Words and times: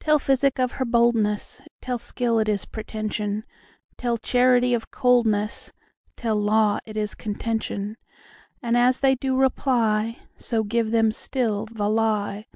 Tell 0.00 0.18
physic 0.18 0.58
of 0.58 0.72
her 0.80 0.86
boldness; 0.86 1.60
Tell 1.82 1.98
skill 1.98 2.38
it 2.38 2.48
is 2.48 2.64
pretension; 2.64 3.44
Tell 3.98 4.16
charity 4.16 4.72
of 4.72 4.90
coldness; 4.90 5.74
Tell 6.16 6.36
law 6.36 6.78
it 6.86 6.96
is 6.96 7.14
contention:And 7.14 8.78
as 8.78 9.00
they 9.00 9.14
do 9.14 9.36
reply, 9.36 10.20
So 10.38 10.64
give 10.64 10.90
them 10.90 11.12
still 11.12 11.66
the 11.70 11.90
lie. 11.90 12.46